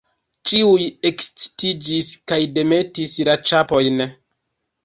[0.51, 4.07] Ĉiuj ekscitiĝis kaj demetis la ĉapojn.